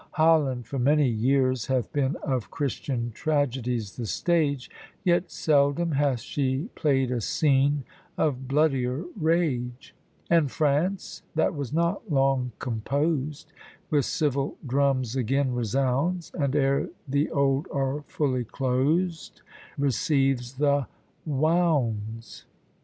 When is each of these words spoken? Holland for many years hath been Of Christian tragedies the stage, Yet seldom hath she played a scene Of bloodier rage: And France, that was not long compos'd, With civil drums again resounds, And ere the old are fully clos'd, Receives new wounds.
Holland 0.13 0.65
for 0.65 0.79
many 0.79 1.07
years 1.07 1.67
hath 1.67 1.93
been 1.93 2.15
Of 2.23 2.49
Christian 2.49 3.11
tragedies 3.11 3.97
the 3.97 4.07
stage, 4.07 4.67
Yet 5.03 5.29
seldom 5.29 5.91
hath 5.91 6.21
she 6.21 6.71
played 6.73 7.11
a 7.11 7.21
scene 7.21 7.83
Of 8.17 8.47
bloodier 8.47 9.05
rage: 9.15 9.93
And 10.27 10.49
France, 10.49 11.21
that 11.35 11.53
was 11.53 11.71
not 11.71 12.11
long 12.11 12.51
compos'd, 12.57 13.53
With 13.91 14.05
civil 14.05 14.57
drums 14.65 15.15
again 15.15 15.53
resounds, 15.53 16.31
And 16.33 16.55
ere 16.55 16.89
the 17.07 17.29
old 17.29 17.67
are 17.71 18.01
fully 18.07 18.43
clos'd, 18.43 19.43
Receives 19.77 20.59
new 20.59 20.85
wounds. 21.27 22.45